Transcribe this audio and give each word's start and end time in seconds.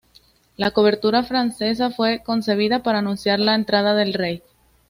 La 0.57 0.71
obertura 0.73 1.21
francesa 1.21 1.91
fue 1.91 2.23
concebida 2.23 2.81
para 2.81 2.97
anunciar 2.97 3.39
la 3.39 3.53
entrada 3.53 3.93
del 3.93 4.15
rey. 4.15 4.41